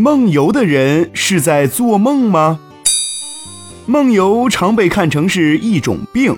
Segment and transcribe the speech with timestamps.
[0.00, 2.58] 梦游的人是在做梦吗？
[3.84, 6.34] 梦游常被看成是一种病，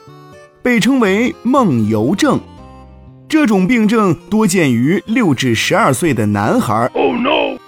[0.65, 2.41] 被称为梦游症。
[3.29, 6.91] 这种病症多见于六至十二岁的男孩。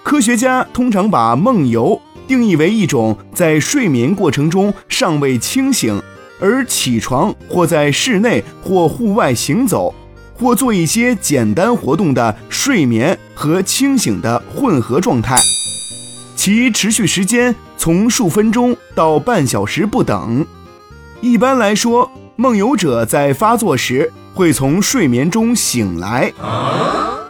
[0.03, 6.01] 科学家通常把梦游定义为一种在睡眠过程中尚未清醒，
[6.41, 9.95] 而起床或在室内或户外行走，
[10.37, 15.37] 或做一些简单活动的睡眠和清醒的混合状态，
[16.35, 20.45] 其持续时间从数分钟到半小时不等。
[21.21, 24.11] 一般来说，梦游者在发作时。
[24.35, 26.29] 会从睡眠中醒来。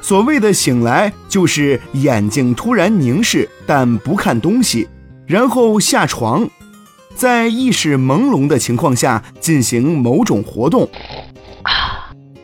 [0.01, 4.89] 所谓的醒来，就是眼睛突然凝视，但不看东西，
[5.27, 6.49] 然后下床，
[7.13, 10.89] 在意识朦胧的情况下进行某种活动。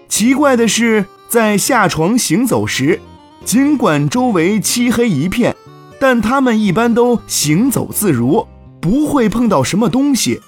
[0.08, 3.00] 奇怪的是，在下床行走时，
[3.44, 5.56] 尽管周围漆黑一片，
[6.02, 8.48] 但他们一般都行走自如，
[8.80, 10.42] 不会碰到什么东西。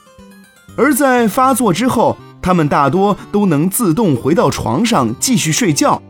[0.76, 6.02] 而在发作之后，他们大多都能自动回到床上继续睡觉，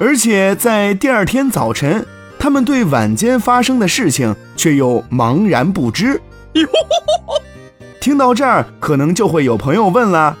[0.00, 2.04] 而且在第二天早晨，
[2.36, 6.20] 他们对晚间发生的事情却又茫然不知。
[8.02, 10.36] 听到这儿，可能就会有朋友问了：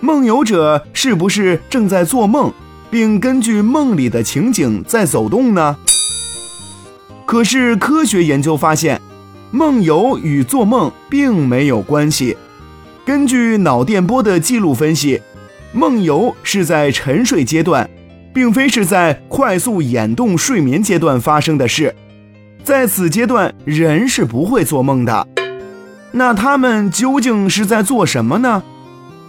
[0.00, 2.52] 梦游者是不是正在做梦，
[2.90, 5.76] 并根据梦里的情景在走动呢？
[7.34, 9.00] 可是科学研究发现，
[9.50, 12.36] 梦游与做梦并没有关系。
[13.04, 15.20] 根据脑电波的记录分析，
[15.72, 17.90] 梦游是在沉睡阶段，
[18.32, 21.92] 并非是在快速眼动睡眠阶段发生的事。
[22.62, 25.26] 在此阶段，人是不会做梦的。
[26.12, 28.62] 那他们究竟是在做什么呢？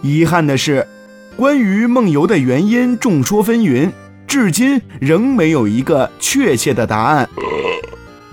[0.02, 0.86] 遗憾的是，
[1.34, 3.90] 关于梦游的原因众说纷纭，
[4.28, 7.28] 至今仍没有一个确切的答案。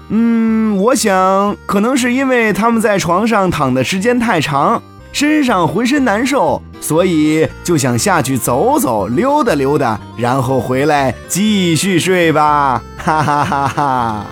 [0.09, 4.81] 嗯，我想可能是因为他们在床上躺的时间太长。
[5.11, 14.25] 身上浑身难受，所以就想下去走走、溜达溜达，然后回来继续睡吧，哈哈哈哈。